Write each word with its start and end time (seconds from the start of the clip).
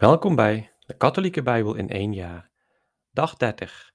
Welkom 0.00 0.34
bij 0.34 0.72
de 0.86 0.96
Katholieke 0.96 1.42
Bijbel 1.42 1.74
in 1.74 1.88
één 1.88 2.12
jaar, 2.12 2.50
dag 3.10 3.36
30, 3.36 3.92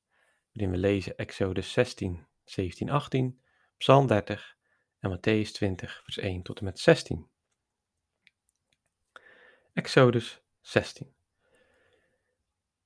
waarin 0.51 0.71
we 0.71 0.77
lezen 0.77 1.17
Exodus 1.17 1.71
16, 1.71 2.27
17, 2.43 2.89
18, 2.89 3.41
Psalm 3.77 4.07
30 4.07 4.55
en 4.99 5.17
Matthäus 5.17 5.51
20, 5.51 6.01
vers 6.03 6.17
1 6.17 6.41
tot 6.41 6.59
en 6.59 6.65
met 6.65 6.79
16. 6.79 7.29
Exodus 9.73 10.41
16. 10.61 11.15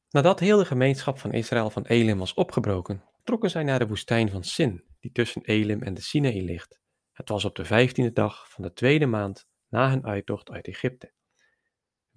Nadat 0.10 0.40
heel 0.40 0.58
de 0.58 0.66
gemeenschap 0.66 1.20
van 1.20 1.32
Israël 1.32 1.70
van 1.70 1.86
Elim 1.86 2.18
was 2.18 2.34
opgebroken, 2.34 3.04
trokken 3.24 3.50
zij 3.50 3.64
naar 3.64 3.80
de 3.80 3.88
woestijn 3.88 4.30
van 4.30 4.44
Sin, 4.44 4.84
die 5.00 5.12
tussen 5.12 5.42
Elim 5.42 5.82
en 5.82 5.94
de 5.94 6.02
Sinaï 6.02 6.44
ligt. 6.44 6.80
Het 7.12 7.30
was 7.30 7.46
op 7.46 7.56
de 7.56 7.66
vijftiende 7.66 8.14
dag 8.14 8.52
van 8.52 8.64
de 8.64 8.74
tweede 8.74 9.06
maand 9.06 9.48
na 9.70 9.90
hun 9.90 10.06
uittocht 10.06 10.50
uit 10.50 10.68
Egypte. 10.68 11.18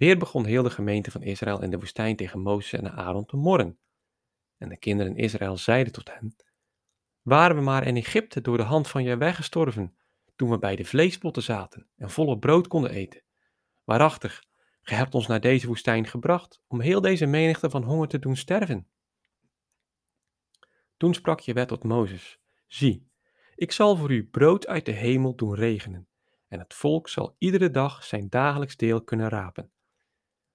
Weer 0.02 0.18
begon 0.18 0.44
heel 0.44 0.62
de 0.62 0.70
gemeente 0.70 1.10
van 1.10 1.22
Israël 1.22 1.62
in 1.62 1.70
de 1.70 1.78
woestijn 1.78 2.16
tegen 2.16 2.40
Mozes 2.40 2.80
en 2.80 2.92
Aaron 2.92 3.24
te 3.24 3.36
morren. 3.36 3.78
En 4.58 4.68
de 4.68 4.76
kinderen 4.76 5.16
Israël 5.16 5.56
zeiden 5.56 5.92
tot 5.92 6.14
hen: 6.14 6.36
Waren 7.22 7.56
we 7.56 7.62
maar 7.62 7.86
in 7.86 7.96
Egypte 7.96 8.40
door 8.40 8.56
de 8.56 8.62
hand 8.62 8.88
van 8.88 9.02
Jahweh 9.02 9.34
gestorven, 9.34 9.96
toen 10.36 10.50
we 10.50 10.58
bij 10.58 10.76
de 10.76 10.84
vleespotten 10.84 11.42
zaten 11.42 11.88
en 11.96 12.10
volop 12.10 12.40
brood 12.40 12.66
konden 12.68 12.90
eten. 12.90 13.22
Waarachtig, 13.84 14.44
ge 14.82 14.94
hebt 14.94 15.14
ons 15.14 15.26
naar 15.26 15.40
deze 15.40 15.66
woestijn 15.66 16.06
gebracht 16.06 16.62
om 16.66 16.80
heel 16.80 17.00
deze 17.00 17.26
menigte 17.26 17.70
van 17.70 17.82
honger 17.82 18.08
te 18.08 18.18
doen 18.18 18.36
sterven. 18.36 18.88
Toen 20.96 21.14
sprak 21.14 21.40
Jahweh 21.40 21.66
tot 21.66 21.84
Mozes: 21.84 22.38
Zie, 22.66 23.10
ik 23.54 23.72
zal 23.72 23.96
voor 23.96 24.10
u 24.10 24.26
brood 24.26 24.66
uit 24.66 24.86
de 24.86 24.92
hemel 24.92 25.34
doen 25.34 25.54
regenen, 25.54 26.08
en 26.48 26.58
het 26.58 26.74
volk 26.74 27.08
zal 27.08 27.34
iedere 27.38 27.70
dag 27.70 28.04
zijn 28.04 28.28
dagelijks 28.28 28.76
deel 28.76 29.02
kunnen 29.02 29.28
rapen 29.28 29.71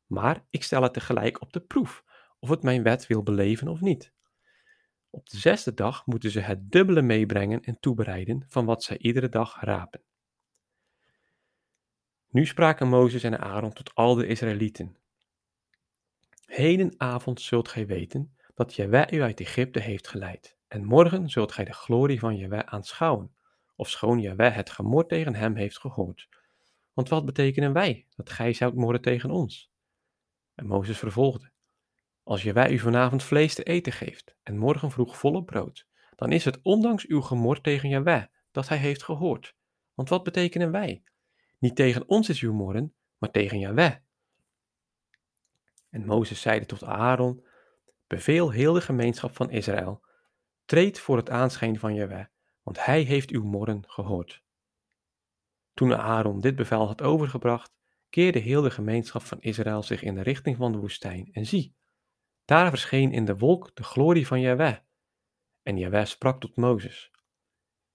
maar 0.07 0.45
ik 0.49 0.63
stel 0.63 0.81
het 0.81 0.93
tegelijk 0.93 1.41
op 1.41 1.53
de 1.53 1.59
proef 1.59 2.03
of 2.39 2.49
het 2.49 2.63
mijn 2.63 2.83
wet 2.83 3.07
wil 3.07 3.23
beleven 3.23 3.67
of 3.67 3.81
niet. 3.81 4.13
Op 5.09 5.29
de 5.29 5.37
zesde 5.37 5.73
dag 5.73 6.05
moeten 6.05 6.31
ze 6.31 6.39
het 6.39 6.71
dubbele 6.71 7.01
meebrengen 7.01 7.61
en 7.61 7.79
toebereiden 7.79 8.45
van 8.47 8.65
wat 8.65 8.83
zij 8.83 8.97
iedere 8.97 9.29
dag 9.29 9.61
rapen. 9.61 10.01
Nu 12.29 12.45
spraken 12.45 12.87
Mozes 12.87 13.23
en 13.23 13.39
Aaron 13.39 13.73
tot 13.73 13.95
al 13.95 14.15
de 14.15 14.27
Israëlieten. 14.27 14.97
Hedenavond 16.45 17.41
zult 17.41 17.67
gij 17.67 17.85
weten 17.85 18.35
dat 18.55 18.75
Jehovah 18.75 19.11
u 19.11 19.21
uit 19.21 19.39
Egypte 19.39 19.79
heeft 19.79 20.07
geleid, 20.07 20.57
en 20.67 20.85
morgen 20.85 21.29
zult 21.29 21.51
gij 21.51 21.65
de 21.65 21.73
glorie 21.73 22.19
van 22.19 22.35
Jehovah 22.35 22.73
aanschouwen, 22.73 23.35
ofschoon 23.75 24.19
Jehovah 24.19 24.55
het 24.55 24.69
gemor 24.69 25.07
tegen 25.07 25.35
hem 25.35 25.55
heeft 25.55 25.79
gehoord. 25.79 26.29
Want 26.93 27.09
wat 27.09 27.25
betekenen 27.25 27.73
wij 27.73 28.07
dat 28.15 28.29
gij 28.29 28.53
zoudt 28.53 28.75
moorden 28.75 29.01
tegen 29.01 29.31
ons? 29.31 29.71
En 30.57 30.65
Mozes 30.65 30.97
vervolgde: 30.97 31.51
Als 32.23 32.43
je 32.43 32.53
wij 32.53 32.71
u 32.71 32.79
vanavond 32.79 33.23
vlees 33.23 33.55
te 33.55 33.63
eten 33.63 33.91
geeft 33.91 34.35
en 34.43 34.57
morgen 34.57 34.91
vroeg 34.91 35.17
volop 35.17 35.45
brood, 35.45 35.87
dan 36.15 36.31
is 36.31 36.45
het 36.45 36.61
ondanks 36.61 37.05
uw 37.05 37.21
gemor 37.21 37.61
tegen 37.61 37.89
Jahweh 37.89 38.23
dat 38.51 38.67
hij 38.67 38.77
heeft 38.77 39.03
gehoord. 39.03 39.55
Want 39.93 40.09
wat 40.09 40.23
betekenen 40.23 40.71
wij? 40.71 41.03
Niet 41.57 41.75
tegen 41.75 42.07
ons 42.07 42.29
is 42.29 42.41
uw 42.41 42.53
morren, 42.53 42.93
maar 43.17 43.31
tegen 43.31 43.59
Jahweh. 43.59 43.95
En 45.89 46.05
Mozes 46.05 46.41
zeide 46.41 46.65
tot 46.65 46.83
Aaron: 46.83 47.45
Beveel 48.07 48.51
heel 48.51 48.73
de 48.73 48.81
gemeenschap 48.81 49.35
van 49.35 49.49
Israël: 49.49 50.05
treed 50.65 50.99
voor 50.99 51.17
het 51.17 51.29
aanschijn 51.29 51.79
van 51.79 51.93
Jahweh, 51.93 52.25
want 52.63 52.85
hij 52.85 53.01
heeft 53.01 53.29
uw 53.29 53.43
morren 53.43 53.83
gehoord. 53.87 54.43
Toen 55.73 55.95
Aaron 55.95 56.41
dit 56.41 56.55
bevel 56.55 56.87
had 56.87 57.01
overgebracht, 57.01 57.76
keerde 58.09 58.39
heel 58.39 58.61
de 58.61 58.71
gemeenschap 58.71 59.21
van 59.21 59.41
Israël 59.41 59.83
zich 59.83 60.03
in 60.03 60.15
de 60.15 60.21
richting 60.21 60.57
van 60.57 60.71
de 60.71 60.77
woestijn. 60.77 61.29
En 61.31 61.45
zie, 61.45 61.75
daar 62.45 62.69
verscheen 62.69 63.11
in 63.11 63.25
de 63.25 63.37
wolk 63.37 63.75
de 63.75 63.83
glorie 63.83 64.27
van 64.27 64.41
Jahweh. 64.41 64.77
En 65.63 65.77
Jahweh 65.77 66.05
sprak 66.05 66.39
tot 66.39 66.55
Mozes: 66.55 67.11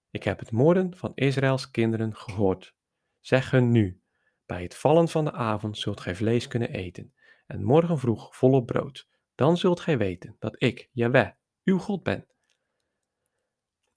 Ik 0.09 0.23
heb 0.23 0.39
het 0.39 0.51
moorden 0.51 0.97
van 0.97 1.11
Israëls 1.15 1.71
kinderen 1.71 2.15
gehoord. 2.15 2.75
Zeg 3.19 3.51
hun 3.51 3.71
nu: 3.71 4.01
Bij 4.45 4.63
het 4.63 4.75
vallen 4.75 5.07
van 5.07 5.25
de 5.25 5.31
avond 5.31 5.77
zult 5.77 5.99
gij 5.99 6.15
vlees 6.15 6.47
kunnen 6.47 6.69
eten, 6.69 7.13
en 7.47 7.63
morgen 7.63 7.99
vroeg 7.99 8.35
volop 8.35 8.65
brood. 8.65 9.09
Dan 9.35 9.57
zult 9.57 9.79
gij 9.79 9.97
weten 9.97 10.35
dat 10.39 10.61
ik, 10.61 10.89
Jahweh, 10.91 11.29
uw 11.63 11.77
God 11.77 12.03
ben. 12.03 12.27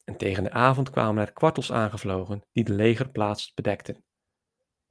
En 0.04 0.16
tegen 0.16 0.42
de 0.42 0.50
avond 0.50 0.90
kwamen 0.90 1.26
er 1.26 1.32
kwartels 1.32 1.72
aangevlogen 1.72 2.44
die 2.52 2.64
de 2.64 2.72
legerplaats 2.72 3.54
bedekten. 3.54 4.04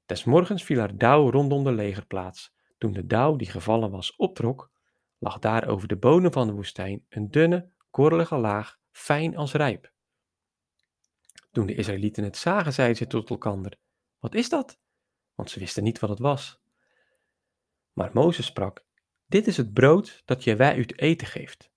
Des 0.06 0.24
morgens 0.24 0.64
viel 0.64 0.80
er 0.80 0.98
dauw 0.98 1.32
rondom 1.32 1.64
de 1.64 1.72
legerplaats. 1.72 2.54
Toen 2.78 2.92
de 2.92 3.06
dauw 3.06 3.36
die 3.36 3.50
gevallen 3.50 3.92
was 3.92 4.16
optrok, 4.16 4.72
lag 5.18 5.40
daar 5.40 5.68
over 5.68 5.88
de 5.88 5.98
bodem 5.98 6.32
van 6.32 6.48
de 6.48 6.54
woestijn 6.54 7.06
een 7.10 7.32
dunne, 7.32 7.70
korrelige 7.92 8.38
laag, 8.38 8.78
fijn 8.92 9.38
als 9.38 9.54
rijp. 9.54 9.92
Toen 11.52 11.66
de 11.66 11.76
Israëlieten 11.76 12.24
het 12.24 12.38
zagen, 12.38 12.74
zeiden 12.74 12.98
ze 12.98 13.08
tot 13.08 13.30
elkander: 13.30 13.78
Wat 14.20 14.36
is 14.36 14.50
dat? 14.50 14.80
Want 15.36 15.50
ze 15.50 15.60
wisten 15.60 15.84
niet 15.84 16.00
wat 16.00 16.10
het 16.10 16.20
was. 16.20 16.62
Maar 17.94 18.10
Mozes 18.14 18.46
sprak: 18.46 18.86
Dit 19.28 19.48
is 19.48 19.58
het 19.58 19.74
brood 19.74 20.22
dat 20.26 20.44
Jaweh 20.44 20.78
u 20.78 20.86
te 20.86 20.96
eten 20.96 21.28
geeft. 21.28 21.72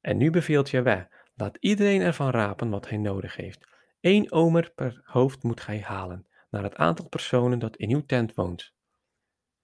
En 0.00 0.16
nu 0.16 0.30
beveelt 0.30 0.70
Jaweh: 0.70 1.04
Laat 1.34 1.56
iedereen 1.60 2.00
ervan 2.00 2.30
rapen 2.30 2.70
wat 2.70 2.88
hij 2.88 2.98
nodig 2.98 3.36
heeft. 3.36 3.66
Eén 4.00 4.32
omer 4.32 4.72
per 4.74 5.00
hoofd 5.04 5.42
moet 5.42 5.60
gij 5.60 5.80
halen 5.80 6.26
naar 6.56 6.64
het 6.64 6.76
aantal 6.76 7.08
personen 7.08 7.58
dat 7.58 7.76
in 7.76 7.90
uw 7.90 8.06
tent 8.06 8.34
woont. 8.34 8.74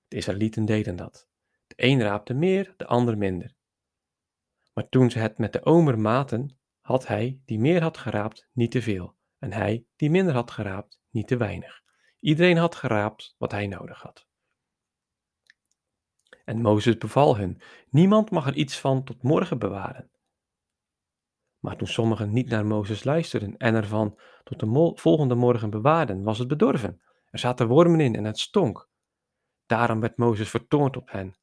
De 0.09 0.17
Israëlieten 0.17 0.65
deden 0.65 0.97
dat. 0.97 1.29
De 1.67 1.75
een 1.77 2.01
raapte 2.01 2.35
meer, 2.35 2.75
de 2.77 2.87
ander 2.87 3.19
minder. 3.19 3.55
Maar 4.73 4.89
toen 4.89 5.11
ze 5.11 5.19
het 5.19 5.39
met 5.39 5.53
de 5.53 5.65
omer 5.65 5.99
maten, 5.99 6.59
had 6.81 7.07
hij, 7.07 7.41
die 7.45 7.59
meer 7.59 7.83
had 7.83 7.97
geraapt, 7.99 8.49
niet 8.53 8.71
te 8.71 8.83
veel, 8.83 9.17
en 9.39 9.53
hij, 9.53 9.87
die 9.97 10.11
minder 10.11 10.35
had 10.35 10.51
geraapt, 10.51 11.01
niet 11.11 11.27
te 11.29 11.37
weinig. 11.37 11.83
Iedereen 12.21 12.57
had 12.57 12.75
geraapt 12.75 13.35
wat 13.39 13.51
hij 13.53 13.67
nodig 13.67 14.01
had. 14.01 14.27
En 16.45 16.61
Mozes 16.61 16.99
beval 16.99 17.37
hun: 17.37 17.61
niemand 17.91 18.31
mag 18.31 18.47
er 18.47 18.55
iets 18.55 18.79
van 18.79 19.05
tot 19.05 19.23
morgen 19.23 19.59
bewaren. 19.59 20.11
Maar 21.63 21.77
toen 21.77 21.89
sommigen 21.89 22.33
niet 22.33 22.49
naar 22.49 22.67
Mozes 22.67 23.05
luisterden 23.05 23.57
en 23.57 23.75
ervan 23.75 24.19
tot 24.45 24.61
de 24.61 24.93
volgende 24.95 25.35
morgen 25.35 25.71
bewaarden, 25.71 26.23
was 26.23 26.39
het 26.39 26.49
bedorven. 26.49 27.03
Er 27.31 27.39
zaten 27.39 27.69
wormen 27.69 28.01
in 28.01 28.15
en 28.15 28.25
het 28.25 28.39
stonk. 28.39 28.89
Daarom 29.67 30.01
werd 30.01 30.17
Mozes 30.17 30.49
vertoornd 30.49 30.97
op 30.97 31.11
hen. 31.11 31.35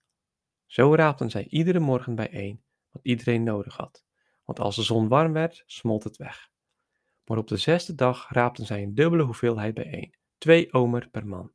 Zo 0.66 0.96
raapten 0.96 1.30
zij 1.30 1.48
iedere 1.48 1.80
morgen 1.80 2.16
bijeen 2.16 2.64
wat 2.92 3.06
iedereen 3.06 3.44
nodig 3.44 3.78
had. 3.78 4.04
Want 4.44 4.60
als 4.60 4.76
de 4.76 4.84
zon 4.84 5.08
warm 5.08 5.34
werd, 5.34 5.64
smolt 5.66 6.04
het 6.04 6.18
weg. 6.18 6.50
Maar 7.26 7.38
op 7.38 7.48
de 7.48 7.58
zesde 7.58 7.96
dag 7.96 8.30
raapten 8.30 8.66
zij 8.66 8.84
een 8.84 8.96
dubbele 8.96 9.24
hoeveelheid 9.24 9.74
bijeen, 9.74 10.16
twee 10.38 10.74
omer 10.74 11.10
per 11.10 11.28
man. 11.28 11.52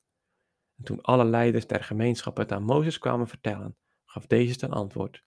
En 0.76 0.84
toen 0.84 1.00
alle 1.00 1.24
leiders 1.24 1.66
der 1.66 1.84
gemeenschap 1.84 2.36
het 2.36 2.52
aan 2.52 2.64
Mozes 2.64 2.98
kwamen 2.98 3.28
vertellen, 3.28 3.76
gaf 4.04 4.26
deze 4.26 4.56
ten 4.56 4.70
antwoord: 4.70 5.24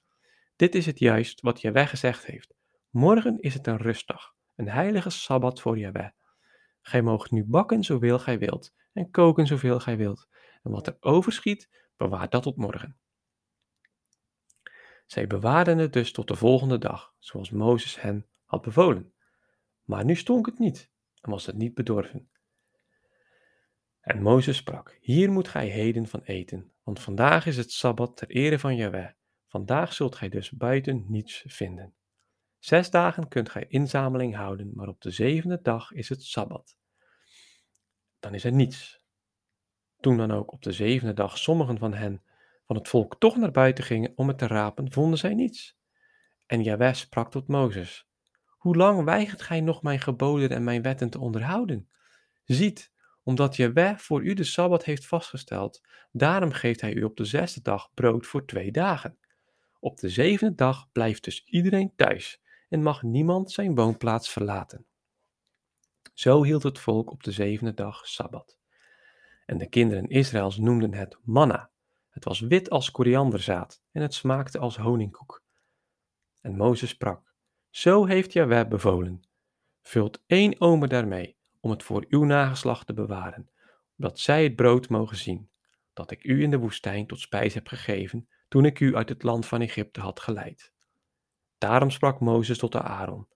Dit 0.55 0.75
is 0.75 0.85
het 0.85 0.99
juist 0.99 1.41
wat 1.41 1.61
Jaweh 1.61 1.87
gezegd 1.87 2.25
heeft. 2.25 2.56
Morgen 2.97 3.39
is 3.39 3.53
het 3.53 3.67
een 3.67 3.77
rustdag, 3.77 4.35
een 4.55 4.69
heilige 4.69 5.09
sabbat 5.09 5.61
voor 5.61 5.77
Jahweh. 5.77 6.09
Gij 6.81 7.01
moogt 7.01 7.31
nu 7.31 7.43
bakken 7.43 7.83
zoveel 7.83 8.19
gij 8.19 8.39
wilt 8.39 8.73
en 8.93 9.11
koken 9.11 9.47
zoveel 9.47 9.79
gij 9.79 9.97
wilt. 9.97 10.27
En 10.63 10.71
wat 10.71 10.87
er 10.87 10.97
overschiet, 10.99 11.69
bewaar 11.97 12.29
dat 12.29 12.43
tot 12.43 12.55
morgen. 12.55 12.97
Zij 15.05 15.27
bewaarden 15.27 15.77
het 15.77 15.93
dus 15.93 16.11
tot 16.11 16.27
de 16.27 16.35
volgende 16.35 16.77
dag, 16.77 17.13
zoals 17.19 17.49
Mozes 17.49 18.01
hen 18.01 18.27
had 18.45 18.61
bevolen. 18.61 19.13
Maar 19.83 20.05
nu 20.05 20.15
stonk 20.15 20.45
het 20.45 20.59
niet 20.59 20.91
en 21.21 21.31
was 21.31 21.45
het 21.45 21.55
niet 21.55 21.73
bedorven. 21.73 22.29
En 23.99 24.21
Mozes 24.21 24.57
sprak: 24.57 24.97
Hier 25.01 25.31
moet 25.31 25.47
gij 25.47 25.67
heden 25.67 26.07
van 26.07 26.21
eten, 26.21 26.71
want 26.83 26.99
vandaag 26.99 27.45
is 27.45 27.57
het 27.57 27.71
sabbat 27.71 28.17
ter 28.17 28.29
ere 28.29 28.59
van 28.59 28.75
Jahweh. 28.75 29.09
Vandaag 29.47 29.93
zult 29.93 30.15
gij 30.15 30.29
dus 30.29 30.51
buiten 30.51 31.05
niets 31.07 31.43
vinden. 31.47 31.96
Zes 32.67 32.89
dagen 32.89 33.27
kunt 33.27 33.49
gij 33.49 33.65
inzameling 33.67 34.35
houden, 34.35 34.71
maar 34.73 34.87
op 34.87 35.01
de 35.01 35.11
zevende 35.11 35.59
dag 35.61 35.91
is 35.91 36.09
het 36.09 36.23
Sabbat. 36.23 36.77
Dan 38.19 38.33
is 38.33 38.43
er 38.43 38.51
niets. 38.51 39.03
Toen 39.99 40.17
dan 40.17 40.31
ook 40.31 40.51
op 40.51 40.63
de 40.63 40.71
zevende 40.71 41.13
dag 41.13 41.37
sommigen 41.37 41.77
van 41.77 41.93
hen 41.93 42.23
van 42.65 42.75
het 42.75 42.87
volk 42.87 43.19
toch 43.19 43.35
naar 43.35 43.51
buiten 43.51 43.83
gingen 43.83 44.11
om 44.15 44.27
het 44.27 44.37
te 44.37 44.47
rapen, 44.47 44.91
vonden 44.91 45.19
zij 45.19 45.33
niets. 45.33 45.77
En 46.45 46.63
Jaweh 46.63 46.93
sprak 46.93 47.31
tot 47.31 47.47
Mozes: 47.47 48.07
Hoe 48.45 48.75
lang 48.75 49.03
weigert 49.03 49.41
gij 49.41 49.61
nog 49.61 49.81
mijn 49.81 49.99
geboden 49.99 50.49
en 50.49 50.63
mijn 50.63 50.81
wetten 50.81 51.09
te 51.09 51.19
onderhouden? 51.19 51.89
Ziet, 52.43 52.93
omdat 53.23 53.55
Jaweh 53.55 53.97
voor 53.97 54.23
u 54.23 54.33
de 54.33 54.43
Sabbat 54.43 54.83
heeft 54.83 55.05
vastgesteld, 55.05 55.81
daarom 56.11 56.51
geeft 56.51 56.81
hij 56.81 56.93
u 56.93 57.03
op 57.03 57.17
de 57.17 57.25
zesde 57.25 57.61
dag 57.61 57.93
brood 57.93 58.25
voor 58.25 58.45
twee 58.45 58.71
dagen. 58.71 59.17
Op 59.79 59.97
de 59.97 60.09
zevende 60.09 60.55
dag 60.55 60.91
blijft 60.91 61.23
dus 61.23 61.43
iedereen 61.45 61.93
thuis 61.95 62.45
en 62.69 62.81
mag 62.81 63.03
niemand 63.03 63.51
zijn 63.51 63.75
woonplaats 63.75 64.29
verlaten. 64.29 64.85
Zo 66.13 66.43
hield 66.43 66.63
het 66.63 66.79
volk 66.79 67.11
op 67.11 67.23
de 67.23 67.31
zevende 67.31 67.73
dag 67.73 68.07
Sabbat. 68.07 68.57
En 69.45 69.57
de 69.57 69.69
kinderen 69.69 70.07
Israëls 70.07 70.57
noemden 70.57 70.93
het 70.93 71.17
manna, 71.23 71.69
Het 72.09 72.25
was 72.25 72.39
wit 72.39 72.69
als 72.69 72.91
korianderzaad 72.91 73.81
en 73.91 74.01
het 74.01 74.13
smaakte 74.13 74.59
als 74.59 74.77
honingkoek. 74.77 75.43
En 76.41 76.55
Mozes 76.55 76.89
sprak, 76.89 77.33
zo 77.69 78.05
heeft 78.05 78.33
Jahweh 78.33 78.67
bevolen. 78.67 79.21
Vult 79.81 80.23
één 80.25 80.61
omer 80.61 80.87
daarmee, 80.87 81.37
om 81.59 81.69
het 81.69 81.83
voor 81.83 82.05
uw 82.09 82.23
nageslacht 82.23 82.87
te 82.87 82.93
bewaren, 82.93 83.49
opdat 83.97 84.19
zij 84.19 84.43
het 84.43 84.55
brood 84.55 84.89
mogen 84.89 85.17
zien, 85.17 85.49
dat 85.93 86.11
ik 86.11 86.23
u 86.23 86.41
in 86.43 86.49
de 86.49 86.57
woestijn 86.57 87.07
tot 87.07 87.19
spijs 87.19 87.53
heb 87.53 87.67
gegeven, 87.67 88.29
toen 88.47 88.65
ik 88.65 88.79
u 88.79 88.95
uit 88.95 89.09
het 89.09 89.23
land 89.23 89.45
van 89.45 89.61
Egypte 89.61 89.99
had 89.99 90.19
geleid. 90.19 90.73
Daarom 91.57 91.89
sprak 91.89 92.19
Mozes 92.19 92.57
tot 92.57 92.75
Aaron, 92.75 93.27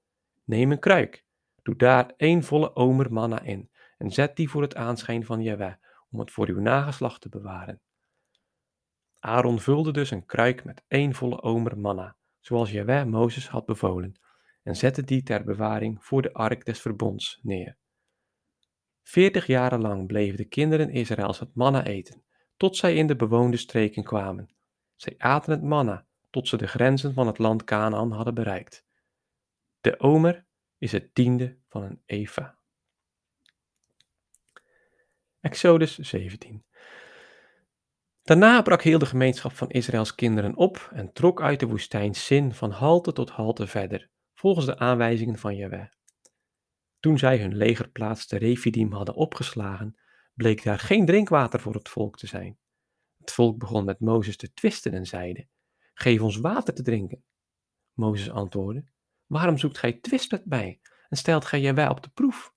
neem 0.44 0.72
een 0.72 0.80
kruik, 0.80 1.26
doe 1.62 1.76
daar 1.76 2.14
één 2.18 2.44
volle 2.44 2.76
omer 2.76 3.14
manna 3.14 3.42
in, 3.42 3.70
en 3.98 4.12
zet 4.12 4.36
die 4.36 4.50
voor 4.50 4.62
het 4.62 4.76
aanschijn 4.76 5.26
van 5.26 5.42
Jahweh, 5.42 5.74
om 6.10 6.20
het 6.20 6.32
voor 6.32 6.48
uw 6.48 6.60
nageslacht 6.60 7.22
te 7.22 7.30
bewaren. 7.30 7.82
Aaron 9.20 9.60
vulde 9.60 9.92
dus 9.92 10.12
een 10.12 10.26
kruik 10.26 10.64
met 10.64 10.84
één 10.88 11.14
volle 11.14 11.42
omer 11.42 11.78
manna, 11.78 12.16
zoals 12.40 12.72
Jahweh 12.72 13.06
Mozes 13.06 13.48
had 13.48 13.66
bevolen, 13.66 14.20
en 14.64 14.76
zette 14.76 15.04
die 15.04 15.24
ter 15.24 15.44
bewaring 15.44 16.06
voor 16.06 16.22
de 16.22 16.34
ark 16.34 16.66
des 16.66 16.82
verbonds 16.82 17.40
neer. 17.42 17.78
Veertig 19.04 19.46
jaren 19.46 19.82
lang 19.82 20.08
bleven 20.08 20.38
de 20.38 20.46
kinderen 20.46 20.90
Israëls 20.90 21.40
het 21.40 21.56
manna 21.56 21.86
eten, 21.86 22.24
tot 22.58 22.78
zij 22.78 22.96
in 22.96 23.08
de 23.08 23.16
bewoonde 23.16 23.58
streken 23.58 24.04
kwamen. 24.04 24.54
Zij 24.96 25.16
aten 25.18 25.52
het 25.52 25.64
manna, 25.64 26.06
tot 26.32 26.48
ze 26.48 26.58
de 26.58 26.68
grenzen 26.68 27.14
van 27.14 27.28
het 27.28 27.38
land 27.38 27.64
Canaan 27.64 28.12
hadden 28.12 28.34
bereikt. 28.34 28.86
De 29.82 30.00
omer 30.00 30.46
is 30.78 30.92
het 30.92 31.16
tiende 31.16 31.58
van 31.68 31.84
een 31.84 32.02
eva. 32.06 32.60
Exodus 35.40 35.98
17 35.98 36.66
Daarna 38.24 38.62
brak 38.62 38.82
heel 38.82 39.00
de 39.00 39.06
gemeenschap 39.06 39.52
van 39.52 39.70
Israëls 39.70 40.16
kinderen 40.16 40.56
op 40.56 40.90
en 40.94 41.14
trok 41.14 41.42
uit 41.42 41.60
de 41.60 41.68
woestijn 41.68 42.14
Sin 42.14 42.54
van 42.54 42.72
halte 42.72 43.14
tot 43.14 43.30
halte 43.30 43.68
verder, 43.68 44.10
volgens 44.34 44.66
de 44.66 44.78
aanwijzingen 44.78 45.38
van 45.38 45.56
Jahweh. 45.56 45.88
Toen 47.00 47.18
zij 47.18 47.40
hun 47.40 47.56
legerplaats 47.56 48.26
te 48.28 48.38
Refidim 48.38 48.92
hadden 48.92 49.16
opgeslagen, 49.16 49.98
bleek 50.34 50.64
daar 50.64 50.80
geen 50.80 51.06
drinkwater 51.06 51.60
voor 51.60 51.74
het 51.74 51.90
volk 51.90 52.18
te 52.18 52.28
zijn. 52.28 52.58
Het 53.18 53.32
volk 53.32 53.58
begon 53.58 53.86
met 53.86 54.00
Mozes 54.00 54.38
te 54.38 54.54
twisten 54.54 54.94
en 54.94 55.06
zeide: 55.06 55.48
Geef 56.02 56.22
ons 56.22 56.38
water 56.38 56.74
te 56.74 56.84
drinken. 56.84 57.24
Mozes 57.94 58.30
antwoordde: 58.30 58.84
Waarom 59.26 59.58
zoekt 59.58 59.78
gij 59.78 59.94
twist 59.94 60.32
met 60.32 60.46
mij 60.46 60.80
en 61.10 61.18
stelt 61.18 61.46
gij 61.46 61.62
Jahweh 61.62 61.90
op 61.90 62.04
de 62.04 62.10
proef? 62.10 62.54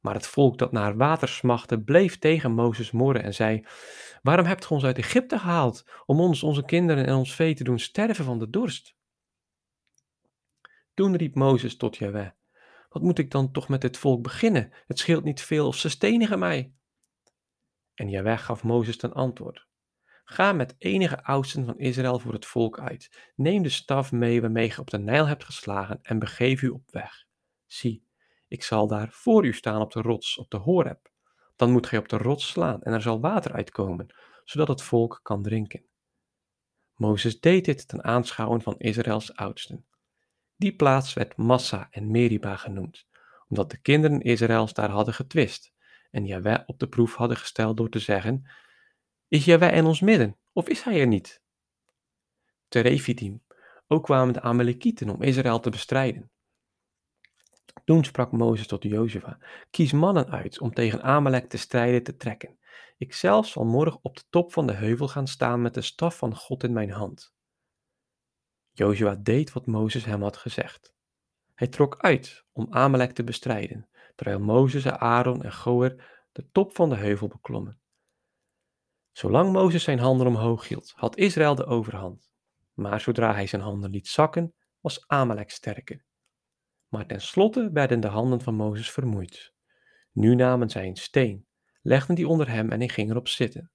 Maar 0.00 0.14
het 0.14 0.26
volk 0.26 0.58
dat 0.58 0.72
naar 0.72 0.96
water 0.96 1.28
smachtte, 1.28 1.82
bleef 1.82 2.18
tegen 2.18 2.52
Mozes 2.52 2.90
morren 2.90 3.22
en 3.22 3.34
zei: 3.34 3.66
Waarom 4.22 4.46
hebt 4.46 4.64
ge 4.64 4.74
ons 4.74 4.84
uit 4.84 4.98
Egypte 4.98 5.38
gehaald 5.38 5.84
om 6.06 6.20
ons, 6.20 6.42
onze 6.42 6.64
kinderen 6.64 7.06
en 7.06 7.14
ons 7.14 7.34
vee 7.34 7.54
te 7.54 7.64
doen 7.64 7.78
sterven 7.78 8.24
van 8.24 8.38
de 8.38 8.50
dorst? 8.50 8.96
Toen 10.94 11.16
riep 11.16 11.34
Mozes 11.34 11.76
tot 11.76 11.96
Jahweh: 11.96 12.30
Wat 12.88 13.02
moet 13.02 13.18
ik 13.18 13.30
dan 13.30 13.52
toch 13.52 13.68
met 13.68 13.80
dit 13.80 13.98
volk 13.98 14.22
beginnen? 14.22 14.72
Het 14.86 14.98
scheelt 14.98 15.24
niet 15.24 15.42
veel 15.42 15.66
of 15.66 15.76
ze 15.76 15.88
stenigen 15.88 16.38
mij. 16.38 16.74
En 17.94 18.08
Jahweh 18.08 18.38
gaf 18.38 18.62
Mozes 18.62 18.96
ten 18.96 19.12
antwoord: 19.12 19.68
Ga 20.32 20.52
met 20.52 20.74
enige 20.78 21.24
oudsten 21.24 21.64
van 21.64 21.78
Israël 21.78 22.18
voor 22.18 22.32
het 22.32 22.46
volk 22.46 22.78
uit. 22.80 23.30
Neem 23.34 23.62
de 23.62 23.68
staf 23.68 24.12
mee 24.12 24.40
waarmee 24.40 24.68
je 24.68 24.78
op 24.78 24.90
de 24.90 24.98
Nijl 24.98 25.26
hebt 25.26 25.44
geslagen 25.44 25.98
en 26.02 26.18
begeef 26.18 26.62
u 26.62 26.68
op 26.68 26.90
weg. 26.90 27.24
Zie, 27.66 28.04
ik 28.48 28.62
zal 28.62 28.86
daar 28.86 29.08
voor 29.10 29.46
u 29.46 29.52
staan 29.52 29.80
op 29.80 29.92
de 29.92 30.00
rots, 30.00 30.38
op 30.38 30.50
de 30.50 30.56
Horeb. 30.56 31.10
Dan 31.56 31.70
moet 31.72 31.86
gij 31.86 31.98
op 31.98 32.08
de 32.08 32.16
rots 32.16 32.48
slaan 32.48 32.82
en 32.82 32.92
er 32.92 33.02
zal 33.02 33.20
water 33.20 33.52
uitkomen, 33.52 34.14
zodat 34.44 34.68
het 34.68 34.82
volk 34.82 35.20
kan 35.22 35.42
drinken. 35.42 35.84
Mozes 36.94 37.40
deed 37.40 37.64
dit 37.64 37.88
ten 37.88 38.04
aanschouwen 38.04 38.62
van 38.62 38.78
Israëls 38.78 39.34
oudsten. 39.34 39.86
Die 40.56 40.76
plaats 40.76 41.12
werd 41.12 41.36
Massa 41.36 41.88
en 41.90 42.10
Meriba 42.10 42.56
genoemd, 42.56 43.06
omdat 43.48 43.70
de 43.70 43.80
kinderen 43.80 44.20
Israëls 44.20 44.72
daar 44.72 44.90
hadden 44.90 45.14
getwist 45.14 45.72
en 46.10 46.26
Jahweh 46.26 46.62
op 46.66 46.78
de 46.78 46.88
proef 46.88 47.14
hadden 47.14 47.36
gesteld 47.36 47.76
door 47.76 47.88
te 47.88 47.98
zeggen, 47.98 48.44
is 49.30 49.44
Jahweh 49.44 49.76
in 49.76 49.86
ons 49.86 50.00
midden, 50.00 50.36
of 50.52 50.68
is 50.68 50.82
hij 50.82 51.00
er 51.00 51.06
niet? 51.06 51.42
Te 52.68 52.80
Refidim, 52.80 53.42
ook 53.86 54.04
kwamen 54.04 54.34
de 54.34 54.40
Amalekieten 54.40 55.10
om 55.10 55.22
Israël 55.22 55.60
te 55.60 55.70
bestrijden. 55.70 56.30
Toen 57.84 58.04
sprak 58.04 58.32
Mozes 58.32 58.66
tot 58.66 58.82
Jozua, 58.82 59.38
kies 59.70 59.92
mannen 59.92 60.30
uit 60.30 60.60
om 60.60 60.74
tegen 60.74 61.02
Amalek 61.02 61.48
te 61.48 61.56
strijden 61.56 62.02
te 62.02 62.16
trekken. 62.16 62.58
Ik 62.96 63.14
zelf 63.14 63.46
zal 63.46 63.64
morgen 63.64 64.00
op 64.02 64.16
de 64.16 64.22
top 64.30 64.52
van 64.52 64.66
de 64.66 64.72
heuvel 64.72 65.08
gaan 65.08 65.26
staan 65.26 65.62
met 65.62 65.74
de 65.74 65.82
staf 65.82 66.16
van 66.16 66.36
God 66.36 66.64
in 66.64 66.72
mijn 66.72 66.90
hand. 66.90 67.34
Jozua 68.70 69.14
deed 69.14 69.52
wat 69.52 69.66
Mozes 69.66 70.04
hem 70.04 70.22
had 70.22 70.36
gezegd. 70.36 70.94
Hij 71.54 71.68
trok 71.68 71.98
uit 71.98 72.44
om 72.52 72.66
Amalek 72.70 73.12
te 73.12 73.24
bestrijden, 73.24 73.88
terwijl 74.14 74.40
Mozes, 74.40 74.86
Aaron 74.86 75.42
en 75.42 75.54
Goer 75.54 76.18
de 76.32 76.50
top 76.52 76.74
van 76.74 76.88
de 76.88 76.96
heuvel 76.96 77.28
beklommen. 77.28 77.80
Zolang 79.20 79.52
Mozes 79.52 79.82
zijn 79.82 79.98
handen 79.98 80.26
omhoog 80.26 80.68
hield, 80.68 80.92
had 80.96 81.16
Israël 81.16 81.54
de 81.54 81.64
overhand. 81.64 82.30
Maar 82.72 83.00
zodra 83.00 83.32
hij 83.32 83.46
zijn 83.46 83.62
handen 83.62 83.90
liet 83.90 84.08
zakken, 84.08 84.54
was 84.80 85.06
Amalek 85.06 85.50
sterker. 85.50 86.04
Maar 86.88 87.06
tenslotte 87.06 87.70
werden 87.72 88.00
de 88.00 88.06
handen 88.06 88.40
van 88.40 88.54
Mozes 88.54 88.90
vermoeid. 88.90 89.52
Nu 90.12 90.34
namen 90.34 90.70
zij 90.70 90.86
een 90.86 90.96
steen, 90.96 91.46
legden 91.82 92.14
die 92.14 92.28
onder 92.28 92.48
hem 92.48 92.70
en 92.70 92.78
hij 92.78 92.88
ging 92.88 93.10
erop 93.10 93.28
zitten, 93.28 93.70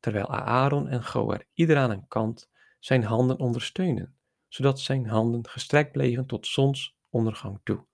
terwijl 0.00 0.28
Aaron 0.28 0.88
en 0.88 1.04
Goer 1.04 1.46
ieder 1.52 1.76
aan 1.76 1.90
een 1.90 2.08
kant 2.08 2.50
zijn 2.78 3.04
handen 3.04 3.38
ondersteunden, 3.38 4.16
zodat 4.48 4.80
zijn 4.80 5.06
handen 5.06 5.48
gestrekt 5.48 5.92
bleven 5.92 6.26
tot 6.26 6.46
zonsondergang 6.46 7.60
toe. 7.62 7.86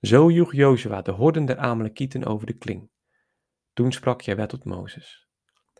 Zo 0.00 0.30
joeg 0.30 0.52
Jozua 0.54 1.02
de 1.02 1.12
horden 1.12 1.44
der 1.44 1.58
Amalekieten 1.58 2.24
over 2.24 2.46
de 2.46 2.58
kling. 2.58 2.90
Toen 3.72 3.92
sprak 3.92 4.20
Jawet 4.20 4.48
tot 4.48 4.64
Mozes. 4.64 5.23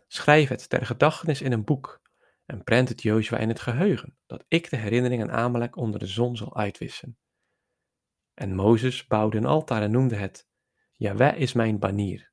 Schrijf 0.07 0.49
het 0.49 0.69
ter 0.69 0.85
gedachtenis 0.85 1.41
in 1.41 1.51
een 1.51 1.63
boek 1.63 2.01
en 2.45 2.63
prent 2.63 2.89
het 2.89 3.01
Jozua 3.01 3.37
in 3.37 3.49
het 3.49 3.59
geheugen, 3.59 4.17
dat 4.25 4.45
ik 4.47 4.69
de 4.69 4.77
herinnering 4.77 5.21
aan 5.21 5.31
Amalek 5.31 5.75
onder 5.75 5.99
de 5.99 6.07
zon 6.07 6.37
zal 6.37 6.55
uitwissen. 6.55 7.17
En 8.33 8.55
Mozes 8.55 9.07
bouwde 9.07 9.37
een 9.37 9.45
altaar 9.45 9.81
en 9.81 9.91
noemde 9.91 10.15
het, 10.15 10.47
Jaweh 10.91 11.37
is 11.37 11.53
mijn 11.53 11.79
banier. 11.79 12.31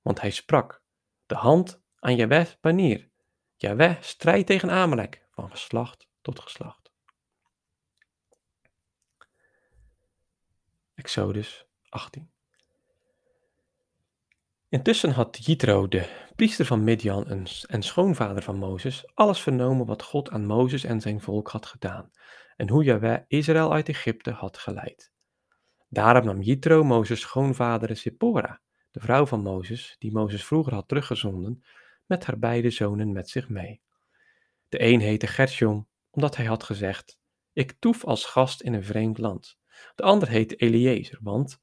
Want 0.00 0.20
hij 0.20 0.30
sprak, 0.30 0.82
de 1.26 1.34
hand 1.34 1.82
aan 1.98 2.16
Jaweh's 2.16 2.58
banier. 2.60 3.10
Jaweh 3.56 4.00
strijdt 4.00 4.46
tegen 4.46 4.70
Amalek, 4.70 5.26
van 5.30 5.50
geslacht 5.50 6.08
tot 6.20 6.40
geslacht. 6.40 6.92
Exodus 10.94 11.66
18 11.88 12.31
Intussen 14.72 15.10
had 15.10 15.44
Jitro, 15.44 15.88
de 15.88 16.30
priester 16.36 16.66
van 16.66 16.84
Midian 16.84 17.46
en 17.66 17.82
schoonvader 17.82 18.42
van 18.42 18.56
Mozes, 18.56 19.10
alles 19.14 19.40
vernomen 19.40 19.86
wat 19.86 20.02
God 20.02 20.30
aan 20.30 20.46
Mozes 20.46 20.84
en 20.84 21.00
zijn 21.00 21.20
volk 21.20 21.48
had 21.48 21.66
gedaan 21.66 22.10
en 22.56 22.68
hoe 22.68 22.84
Jahweh 22.84 23.18
Israël 23.26 23.72
uit 23.72 23.88
Egypte 23.88 24.30
had 24.30 24.58
geleid. 24.58 25.12
Daarom 25.88 26.24
nam 26.24 26.40
Jitro 26.40 26.84
Mozes 26.84 27.20
schoonvader 27.20 27.96
Zippora, 27.96 28.60
de 28.90 29.00
vrouw 29.00 29.26
van 29.26 29.42
Mozes, 29.42 29.96
die 29.98 30.12
Mozes 30.12 30.44
vroeger 30.44 30.74
had 30.74 30.88
teruggezonden, 30.88 31.64
met 32.06 32.24
haar 32.24 32.38
beide 32.38 32.70
zonen 32.70 33.12
met 33.12 33.28
zich 33.28 33.48
mee. 33.48 33.80
De 34.68 34.82
een 34.82 35.00
heette 35.00 35.26
Gershom, 35.26 35.88
omdat 36.10 36.36
hij 36.36 36.46
had 36.46 36.62
gezegd, 36.62 37.18
ik 37.52 37.72
toef 37.78 38.04
als 38.04 38.24
gast 38.24 38.60
in 38.60 38.72
een 38.72 38.84
vreemd 38.84 39.18
land. 39.18 39.58
De 39.94 40.02
ander 40.02 40.28
heette 40.28 40.56
Eliezer, 40.56 41.18
want 41.22 41.62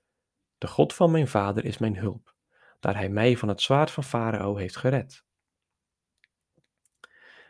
de 0.58 0.68
God 0.68 0.94
van 0.94 1.12
mijn 1.12 1.28
vader 1.28 1.66
is 1.66 1.78
mijn 1.78 1.98
hulp, 1.98 2.38
daar 2.80 2.96
hij 2.96 3.10
mij 3.10 3.38
van 3.38 3.48
het 3.48 3.62
zwaard 3.62 3.92
van 3.92 4.04
Farao 4.04 4.56
heeft 4.56 4.78
gered. 4.78 5.24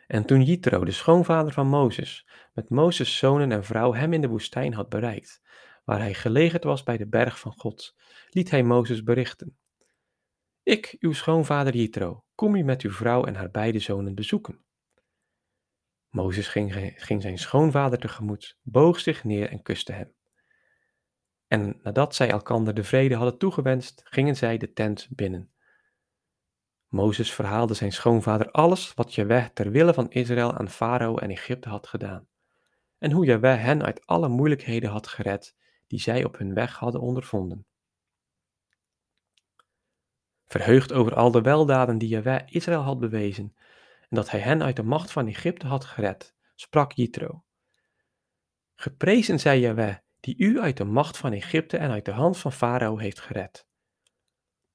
En 0.06 0.24
toen 0.24 0.42
Jitro, 0.42 0.84
de 0.84 0.90
schoonvader 0.90 1.52
van 1.52 1.66
Mozes, 1.66 2.28
met 2.52 2.70
Mozes' 2.70 3.16
zonen 3.16 3.52
en 3.52 3.64
vrouw 3.64 3.94
hem 3.94 4.12
in 4.12 4.20
de 4.20 4.28
woestijn 4.28 4.74
had 4.74 4.88
bereikt, 4.88 5.42
waar 5.84 5.98
hij 5.98 6.14
gelegerd 6.14 6.64
was 6.64 6.82
bij 6.82 6.96
de 6.96 7.08
berg 7.08 7.38
van 7.38 7.52
God, 7.52 7.96
liet 8.30 8.50
hij 8.50 8.62
Mozes 8.62 9.02
berichten. 9.02 9.58
Ik, 10.62 10.96
uw 11.00 11.12
schoonvader 11.12 11.76
Jitro, 11.76 12.24
kom 12.34 12.54
u 12.54 12.62
met 12.62 12.82
uw 12.82 12.90
vrouw 12.90 13.24
en 13.24 13.34
haar 13.34 13.50
beide 13.50 13.78
zonen 13.78 14.14
bezoeken. 14.14 14.64
Mozes 16.08 16.48
ging, 16.48 16.94
ging 16.96 17.22
zijn 17.22 17.38
schoonvader 17.38 17.98
tegemoet, 17.98 18.58
boog 18.62 19.00
zich 19.00 19.24
neer 19.24 19.48
en 19.50 19.62
kuste 19.62 19.92
hem. 19.92 20.14
En 21.50 21.80
nadat 21.82 22.14
zij 22.14 22.30
elkander 22.30 22.74
de 22.74 22.84
vrede 22.84 23.14
hadden 23.14 23.38
toegewenst, 23.38 24.00
gingen 24.04 24.36
zij 24.36 24.56
de 24.56 24.72
tent 24.72 25.08
binnen. 25.10 25.52
Mozes 26.88 27.32
verhaalde 27.32 27.74
zijn 27.74 27.92
schoonvader 27.92 28.50
alles 28.50 28.94
wat 28.94 29.14
Jaweh 29.14 29.44
ter 29.44 29.70
wille 29.70 29.94
van 29.94 30.10
Israël 30.10 30.52
aan 30.52 30.68
Farao 30.68 31.16
en 31.16 31.30
Egypte 31.30 31.68
had 31.68 31.86
gedaan, 31.86 32.28
en 32.98 33.12
hoe 33.12 33.24
Jaweh 33.24 33.62
hen 33.62 33.82
uit 33.82 34.06
alle 34.06 34.28
moeilijkheden 34.28 34.90
had 34.90 35.06
gered 35.06 35.56
die 35.86 36.00
zij 36.00 36.24
op 36.24 36.38
hun 36.38 36.54
weg 36.54 36.76
hadden 36.76 37.00
ondervonden. 37.00 37.66
Verheugd 40.44 40.92
over 40.92 41.14
al 41.14 41.30
de 41.30 41.40
weldaden 41.40 41.98
die 41.98 42.08
Jahweh 42.08 42.42
Israël 42.46 42.80
had 42.80 43.00
bewezen 43.00 43.54
en 44.00 44.16
dat 44.16 44.30
hij 44.30 44.40
hen 44.40 44.62
uit 44.62 44.76
de 44.76 44.82
macht 44.82 45.12
van 45.12 45.26
Egypte 45.26 45.66
had 45.66 45.84
gered, 45.84 46.34
sprak 46.54 46.92
Jitro. 46.92 47.44
Geprezen 48.74 49.40
zij 49.40 49.60
Jahweh, 49.60 49.96
die 50.20 50.34
u 50.38 50.60
uit 50.60 50.76
de 50.76 50.84
macht 50.84 51.16
van 51.16 51.32
Egypte 51.32 51.76
en 51.76 51.90
uit 51.90 52.04
de 52.04 52.12
hand 52.12 52.38
van 52.38 52.52
Farao 52.52 52.98
heeft 52.98 53.20
gered. 53.20 53.68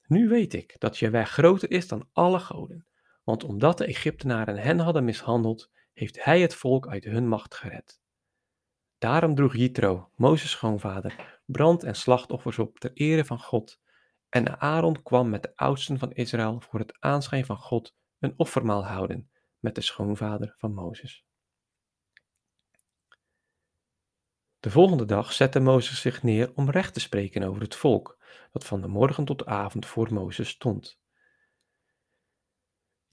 Nu 0.08 0.28
weet 0.28 0.54
ik 0.54 0.75
dat 0.80 0.98
Jahweh 0.98 1.25
groter 1.25 1.72
is 1.72 1.88
dan 1.88 2.10
alle 2.14 2.40
goden, 2.40 2.88
want 3.24 3.44
omdat 3.44 3.78
de 3.78 3.86
Egyptenaren 3.86 4.58
hen 4.58 4.80
hadden 4.80 5.06
mishandeld, 5.06 5.72
heeft 5.94 6.24
hij 6.24 6.42
het 6.42 6.56
volk 6.56 6.88
uit 6.88 7.04
hun 7.04 7.28
macht 7.28 7.56
gered. 7.56 8.02
Daarom 8.98 9.36
droeg 9.36 9.56
Jitro, 9.56 10.10
Mozes 10.16 10.52
schoonvader, 10.52 11.40
brand- 11.46 11.84
en 11.84 11.96
slachtoffers 11.96 12.60
op 12.60 12.80
ter 12.80 12.92
ere 12.94 13.25
van 13.25 13.40
God. 13.40 13.80
En 14.30 14.60
Aaron 14.60 15.02
kwam 15.04 15.30
met 15.30 15.44
de 15.44 15.56
oudsten 15.56 16.00
van 16.00 16.12
Israël 16.12 16.60
voor 16.60 16.80
het 16.80 16.98
aanschijn 17.00 17.46
van 17.46 17.58
God 17.58 17.96
een 18.20 18.34
offermaal 18.38 18.86
houden 18.86 19.30
met 19.60 19.75
de 19.75 19.82
schoonvader 19.82 20.56
van 20.58 20.74
Mozes. 20.74 21.25
De 24.65 24.72
volgende 24.72 25.05
dag 25.05 25.34
zette 25.34 25.60
Mozes 25.60 26.01
zich 26.01 26.24
neer 26.24 26.51
om 26.55 26.69
recht 26.69 26.93
te 26.93 27.00
spreken 27.00 27.43
over 27.43 27.62
het 27.62 27.75
volk, 27.75 28.17
dat 28.51 28.65
van 28.65 28.81
de 28.81 28.88
morgen 28.88 29.25
tot 29.25 29.39
de 29.39 29.45
avond 29.45 29.86
voor 29.86 30.13
Mozes 30.13 30.50
stond. 30.50 31.00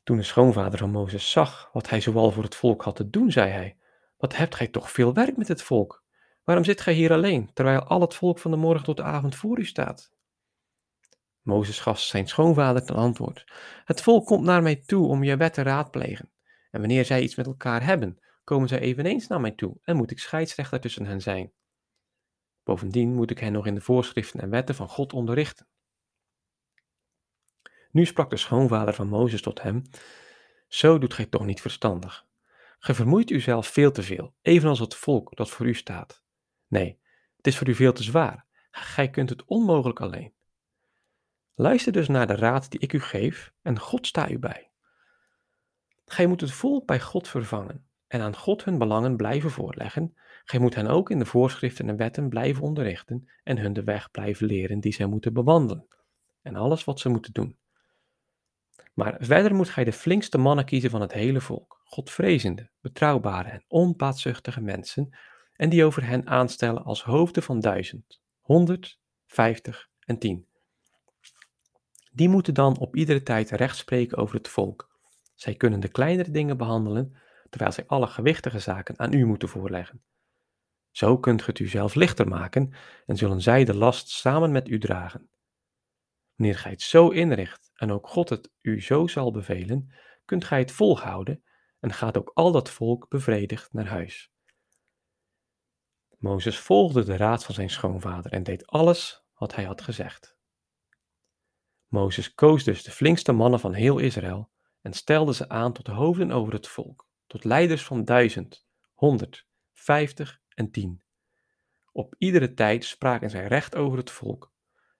Toen 0.03 0.17
de 0.17 0.23
schoonvader 0.23 0.79
van 0.79 0.91
Mozes 0.91 1.31
zag 1.31 1.71
wat 1.73 1.89
hij 1.89 2.01
zoal 2.01 2.31
voor 2.31 2.43
het 2.43 2.55
volk 2.55 2.83
had 2.83 2.97
te 2.97 3.11
doen, 3.11 3.31
zei 3.31 3.51
hij: 3.51 3.77
Wat 4.17 4.37
hebt 4.37 4.55
gij 4.55 4.69
toch 4.69 4.91
veel 4.91 5.15
werk 5.15 5.37
met 5.37 5.49
het 5.49 5.63
volk? 5.63 6.05
Waarom 6.45 6.65
zit 6.65 6.81
gij 6.81 6.95
hier 6.95 7.13
alleen, 7.13 7.51
terwijl 7.53 7.81
al 7.81 8.01
het 8.01 8.15
volk 8.15 8.39
van 8.39 8.51
de 8.51 8.57
morgen 8.57 8.85
tot 8.85 8.97
de 8.97 9.03
avond 9.03 9.37
voor 9.37 9.59
u 9.59 9.65
staat? 9.65 10.13
Mozes 11.43 11.79
gaf 11.79 12.01
zijn 12.01 12.29
schoonvader 12.29 12.85
ten 12.85 12.97
antwoord: 12.97 13.53
Het 13.85 14.01
volk 14.01 14.27
komt 14.27 14.45
naar 14.45 14.63
mij 14.63 14.77
toe 14.77 15.09
om 15.09 15.23
je 15.25 15.37
wet 15.37 15.55
te 15.55 15.63
raadplegen. 15.63 16.33
En 16.71 16.81
wanneer 16.81 17.05
zij 17.05 17.23
iets 17.23 17.37
met 17.37 17.47
elkaar 17.47 17.85
hebben, 17.85 18.19
komen 18.45 18.69
zij 18.69 18.79
eveneens 18.79 19.27
naar 19.27 19.41
mij 19.41 19.51
toe 19.51 19.77
en 19.83 19.97
moet 19.97 20.11
ik 20.11 20.19
scheidsrechter 20.19 20.81
tussen 20.81 21.07
hen 21.07 21.21
zijn. 21.21 21.53
Bovendien 22.65 23.15
moet 23.15 23.31
ik 23.31 23.39
hen 23.39 23.53
nog 23.53 23.67
in 23.67 23.75
de 23.75 23.81
voorschriften 23.81 24.41
en 24.41 24.51
wetten 24.51 24.75
van 24.75 24.89
God 24.89 25.13
onderrichten. 25.13 25.67
Nu 27.91 28.05
sprak 28.05 28.31
de 28.31 28.37
schoonvader 28.37 28.95
van 28.95 29.09
Mozes 29.09 29.43
tot 29.43 29.63
hem: 29.63 29.83
Zo 30.69 30.99
doet 30.99 31.15
gij 31.15 31.27
toch 31.27 31.45
niet 31.45 31.61
verstandig. 31.61 32.27
Ge 32.79 32.95
vermoeit 32.95 33.31
uzelf 33.31 33.67
veel 33.67 33.93
te 33.93 34.03
veel, 34.03 34.35
evenals 34.43 34.79
het 34.79 34.95
volk 34.95 35.37
dat 35.37 35.51
voor 35.51 35.67
u 35.67 35.75
staat. 35.75 36.23
Nee, 36.67 37.01
het 37.37 37.47
is 37.47 37.59
voor 37.59 37.69
u 37.69 37.75
veel 37.75 37.93
te 37.93 38.03
zwaar. 38.03 38.47
Gij 38.71 39.11
kunt 39.11 39.31
het 39.31 39.45
onmogelijk 39.45 40.01
alleen. 40.01 40.35
Luister 41.55 41.93
dus 41.93 42.09
naar 42.09 42.27
de 42.27 42.35
raad 42.35 42.71
die 42.71 42.81
ik 42.81 42.93
u 42.93 43.01
geef, 43.01 43.53
en 43.63 43.79
God 43.79 44.07
sta 44.07 44.31
u 44.31 44.39
bij. 44.39 44.71
Gij 46.05 46.27
moet 46.27 46.41
het 46.41 46.53
volk 46.53 46.87
bij 46.87 47.01
God 47.01 47.29
vervangen 47.29 47.91
en 48.13 48.21
aan 48.21 48.37
God 48.37 48.65
hun 48.65 48.79
belangen 48.79 49.17
blijven 49.17 49.51
voorleggen. 49.51 50.15
Gij 50.45 50.59
moet 50.59 50.75
hen 50.75 50.87
ook 50.87 51.11
in 51.11 51.19
de 51.19 51.25
voorschriften 51.25 51.89
en 51.89 51.97
wetten 51.97 52.29
blijven 52.29 52.63
onderrichten 52.63 53.31
en 53.43 53.59
hun 53.59 53.73
de 53.73 53.85
weg 53.85 54.11
blijven 54.11 54.47
leren 54.47 54.81
die 54.81 54.93
zij 54.93 55.07
moeten 55.07 55.33
bewandelen 55.33 55.87
en 56.43 56.57
alles 56.57 56.85
wat 56.85 57.01
ze 57.01 57.09
moeten 57.09 57.33
doen. 57.33 57.59
Maar 58.95 59.17
verder 59.19 59.55
moet 59.55 59.69
gij 59.69 59.85
de 59.85 59.93
flinkste 59.93 60.39
mannen 60.39 60.65
kiezen 60.65 60.91
van 60.91 61.01
het 61.01 61.13
hele 61.13 61.41
volk, 61.41 61.81
godvrezende, 61.85 62.71
betrouwbare 62.81 63.49
en 63.49 63.65
onbaatzuchtige 63.69 64.61
mensen, 64.61 65.19
en 65.57 65.69
die 65.69 65.85
over 65.85 66.07
hen 66.07 66.27
aanstellen 66.27 66.85
als 66.85 67.03
hoofden 67.03 67.43
van 67.43 67.61
duizend, 67.61 68.21
honderd, 68.41 68.99
vijftig 69.27 69.89
en 70.01 70.19
tien. 70.19 70.47
Die 72.11 72.29
moeten 72.29 72.55
dan 72.55 72.79
op 72.79 72.97
iedere 72.97 73.23
tijd 73.23 73.51
recht 73.51 73.77
spreken 73.77 74.19
over 74.19 74.35
het 74.35 74.49
volk. 74.49 74.91
Zij 75.35 75.55
kunnen 75.55 75.81
de 75.81 75.89
kleinere 75.89 76.31
dingen 76.31 76.57
behandelen, 76.57 77.17
terwijl 77.53 77.73
zij 77.73 77.87
alle 77.87 78.07
gewichtige 78.07 78.59
zaken 78.59 78.99
aan 78.99 79.13
u 79.13 79.25
moeten 79.25 79.49
voorleggen. 79.49 80.03
Zo 80.91 81.19
kunt 81.19 81.43
ge 81.43 81.51
het 81.51 81.59
u 81.59 81.69
zelf 81.69 81.95
lichter 81.95 82.29
maken 82.29 82.75
en 83.07 83.17
zullen 83.17 83.41
zij 83.41 83.65
de 83.65 83.75
last 83.75 84.09
samen 84.09 84.53
met 84.53 84.69
u 84.69 84.79
dragen. 84.79 85.31
Wanneer 86.35 86.59
gij 86.59 86.71
het 86.71 86.83
zo 86.83 87.09
inricht 87.09 87.71
en 87.75 87.93
ook 87.93 88.09
God 88.09 88.29
het 88.29 88.51
u 88.61 88.83
zo 88.83 89.07
zal 89.07 89.31
bevelen, 89.31 89.95
kunt 90.25 90.45
gij 90.45 90.59
het 90.59 90.73
volhouden 90.73 91.45
en 91.81 91.93
gaat 91.93 92.19
ook 92.19 92.31
al 92.35 92.53
dat 92.53 92.71
volk 92.71 93.09
bevredigd 93.09 93.73
naar 93.73 93.87
huis. 93.87 94.33
Mozes 96.19 96.59
volgde 96.59 97.05
de 97.05 97.17
raad 97.17 97.45
van 97.45 97.55
zijn 97.55 97.71
schoonvader 97.71 98.33
en 98.33 98.43
deed 98.43 98.67
alles 98.67 99.25
wat 99.35 99.55
hij 99.55 99.65
had 99.65 99.81
gezegd. 99.81 100.37
Mozes 101.87 102.35
koos 102.35 102.65
dus 102.65 102.83
de 102.83 102.91
flinkste 102.91 103.33
mannen 103.33 103.61
van 103.61 103.73
heel 103.73 103.99
Israël 103.99 104.51
en 104.81 104.93
stelde 104.93 105.35
ze 105.35 105.49
aan 105.49 105.73
tot 105.73 105.87
hoofden 105.87 106.31
over 106.31 106.53
het 106.53 106.69
volk, 106.69 107.07
tot 107.33 107.45
leiders 107.45 107.85
van 107.85 108.05
duizend, 108.05 108.67
honderd, 108.95 109.47
vijftig 109.73 110.41
en 110.55 110.71
tien. 110.71 111.03
Op 111.93 112.15
iedere 112.19 112.55
tijd 112.55 112.85
spraken 112.85 113.31
zij 113.31 113.47
recht 113.47 113.75
over 113.75 113.99
het 113.99 114.11
volk. 114.11 114.53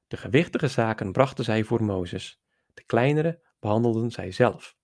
De 0.07 0.17
gewichtige 0.17 0.69
zaken 0.69 1.13
brachten 1.13 1.45
zij 1.45 1.65
voor 1.65 1.85
Mozes, 1.85 2.41
de 2.75 2.83
kleinere 2.83 3.43
behandelden 3.61 4.11
zij 4.11 4.31
zelf. 4.31 4.77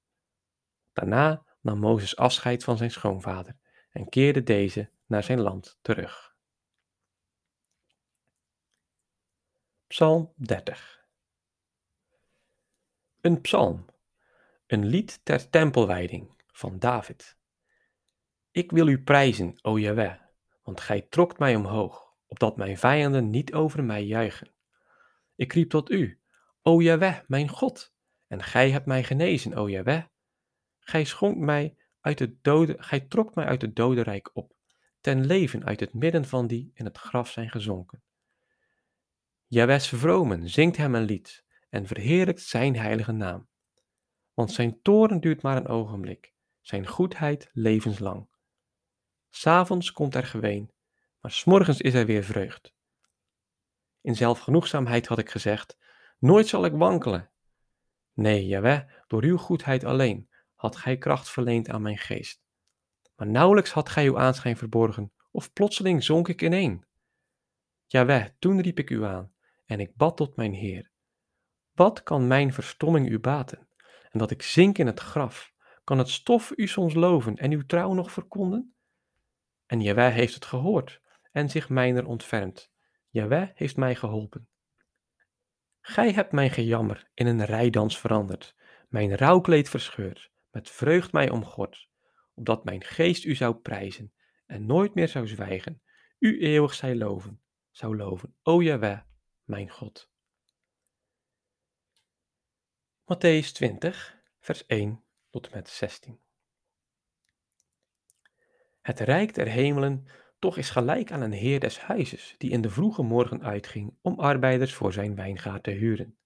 Daarna 0.93 1.45
nam 1.61 1.79
Mozes 1.79 2.17
afscheid 2.17 2.65
van 2.65 2.77
zijn 2.77 2.91
schoonvader 2.91 3.57
en 3.91 4.09
keerde 4.09 4.43
deze 4.43 4.91
naar 5.07 5.23
zijn 5.23 5.41
land 5.41 5.79
terug. 5.83 6.37
Psalm 9.87 10.33
30 10.37 11.07
een 13.21 13.41
psalm, 13.41 13.87
een 14.67 14.87
lied 14.87 15.21
ter 15.23 15.51
tempelwijding 15.51 16.37
van 16.53 16.79
David. 16.79 17.38
Ik 18.59 18.71
wil 18.71 18.89
u 18.89 19.03
prijzen, 19.03 19.59
o 19.63 19.79
Jahweh, 19.79 20.15
want 20.63 20.81
gij 20.81 21.01
trokt 21.01 21.39
mij 21.39 21.57
omhoog, 21.57 22.15
opdat 22.27 22.57
mijn 22.57 22.79
vijanden 22.79 23.31
niet 23.31 23.55
over 23.55 23.85
mij 23.85 24.05
juichen. 24.05 24.51
Ik 25.35 25.53
riep 25.53 25.71
tot 25.71 25.91
u, 25.91 26.21
o 26.63 26.81
Jahweh, 26.81 27.19
mijn 27.27 27.49
God, 27.49 27.95
en 28.27 28.43
gij 28.43 28.71
hebt 28.71 28.87
mij 28.87 29.05
genezen, 29.05 29.55
o 29.55 29.69
Jahweh. 29.69 30.05
Gij 30.79 31.05
schonk 31.05 31.37
mij 31.37 31.77
uit 32.01 32.19
het 32.19 32.45
dode, 32.45 32.77
gij 32.79 33.01
trok 33.01 33.35
mij 33.35 33.45
uit 33.45 33.63
het 33.63 33.77
dodenrijk 33.77 34.31
op, 34.33 34.53
ten 35.01 35.27
leven 35.27 35.65
uit 35.65 35.81
het 35.81 35.95
midden 35.95 36.25
van 36.25 36.47
die 36.47 36.71
in 36.75 36.85
het 36.85 36.99
graf 36.99 37.31
zijn 37.31 37.51
gezonken. 37.51 38.03
Jahweh's 39.47 39.89
vromen, 39.89 40.49
zingt 40.49 40.77
hem 40.77 40.95
een 40.95 41.05
lied, 41.05 41.45
en 41.69 41.87
verheerlijkt 41.87 42.43
zijn 42.43 42.77
heilige 42.77 43.13
naam. 43.13 43.49
Want 44.35 44.53
zijn 44.53 44.83
toren 44.83 45.21
duurt 45.21 45.43
maar 45.43 45.57
een 45.57 45.69
ogenblik, 45.69 46.35
zijn 46.61 46.87
goedheid 46.87 47.51
levenslang. 47.53 48.37
S'avonds 49.31 49.93
komt 49.93 50.15
er 50.15 50.25
geween, 50.27 50.71
maar 51.21 51.31
s'morgens 51.31 51.81
is 51.81 51.95
er 51.95 52.07
weer 52.07 52.25
vreugd. 52.25 52.75
In 54.01 54.17
zelfgenoegzaamheid 54.17 55.07
had 55.07 55.19
ik 55.19 55.31
gezegd, 55.31 55.79
nooit 56.19 56.47
zal 56.47 56.65
ik 56.65 56.73
wankelen. 56.73 57.31
Nee, 58.13 58.47
Jaweh, 58.47 58.89
door 59.07 59.23
uw 59.23 59.37
goedheid 59.37 59.85
alleen 59.85 60.31
had 60.55 60.77
gij 60.77 60.99
kracht 60.99 61.31
verleend 61.31 61.69
aan 61.69 61.83
mijn 61.83 61.99
geest. 61.99 62.43
Maar 63.17 63.27
nauwelijks 63.27 63.71
had 63.71 63.89
gij 63.89 64.07
uw 64.07 64.19
aanschijn 64.19 64.57
verborgen, 64.57 65.13
of 65.31 65.53
plotseling 65.53 66.05
zonk 66.05 66.29
ik 66.29 66.43
ineen. 66.43 66.85
Jaweh, 67.87 68.27
toen 68.39 68.61
riep 68.61 68.79
ik 68.79 68.91
u 68.91 69.05
aan, 69.05 69.33
en 69.67 69.81
ik 69.81 69.97
bad 69.97 70.17
tot 70.17 70.37
mijn 70.37 70.53
Heer. 70.53 70.91
Wat 71.73 72.03
kan 72.03 72.27
mijn 72.27 72.53
verstomming 72.53 73.09
u 73.09 73.19
baten? 73.19 73.69
En 74.11 74.19
dat 74.19 74.31
ik 74.31 74.43
zink 74.43 74.79
in 74.79 74.87
het 74.87 75.01
graf, 75.01 75.53
kan 75.85 75.99
het 75.99 76.09
stof 76.09 76.53
u 76.57 76.67
soms 76.67 76.95
loven 76.95 77.37
en 77.37 77.53
uw 77.53 77.67
trouw 77.67 77.93
nog 77.93 78.13
verkonden? 78.13 78.75
En 79.69 79.81
Jawij 79.81 80.11
heeft 80.11 80.35
het 80.35 80.45
gehoord 80.45 81.01
en 81.33 81.51
zich 81.51 81.69
mijner 81.69 82.07
ontfermd. 82.07 82.71
Jawij 83.09 83.53
heeft 83.55 83.77
mij 83.77 83.95
geholpen. 83.95 84.49
Gij 85.81 86.13
hebt 86.13 86.33
mijn 86.33 86.51
gejammer 86.51 87.11
in 87.15 87.27
een 87.27 87.45
rijdans 87.45 87.99
veranderd, 87.99 88.57
mijn 88.89 89.17
rouwkleed 89.17 89.69
verscheurd, 89.69 90.31
met 90.51 90.71
vreugd 90.71 91.13
mij 91.13 91.31
omgord, 91.31 91.89
opdat 92.35 92.65
mijn 92.65 92.85
geest 92.85 93.25
u 93.25 93.35
zou 93.35 93.55
prijzen 93.55 94.13
en 94.47 94.67
nooit 94.67 94.95
meer 94.95 95.09
zou 95.09 95.27
zwijgen, 95.27 95.83
u 96.19 96.41
eeuwig 96.41 96.75
zij 96.75 96.97
loven, 96.97 97.43
zou 97.71 97.97
loven, 97.97 98.37
o 98.43 98.63
Jawij, 98.63 99.07
mijn 99.45 99.71
God. 99.71 100.11
Matthäus 103.03 103.53
20, 103.53 104.19
vers 104.41 104.67
1 104.67 105.05
tot 105.31 105.47
en 105.47 105.57
met 105.57 105.69
16. 105.69 106.21
Het 108.89 109.01
rijk 109.01 109.35
der 109.35 109.47
hemelen 109.47 110.07
toch 110.39 110.57
is 110.57 110.71
gelijk 110.71 111.13
aan 111.13 111.21
een 111.21 111.33
heer 111.33 111.61
des 111.61 111.81
huizes, 111.81 112.35
die 112.39 112.51
in 112.51 112.61
de 112.61 112.71
vroege 112.71 113.03
morgen 113.03 113.43
uitging 113.43 113.95
om 114.03 114.21
arbeiders 114.21 114.75
voor 114.75 114.93
zijn 114.93 115.15
wijngaard 115.15 115.63
te 115.63 115.71
huren. 115.71 116.17